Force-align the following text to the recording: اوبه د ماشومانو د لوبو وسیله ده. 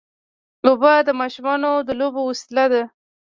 اوبه 0.67 0.93
د 1.07 1.09
ماشومانو 1.19 1.71
د 1.87 1.89
لوبو 1.99 2.21
وسیله 2.29 2.65
ده. 2.73 2.83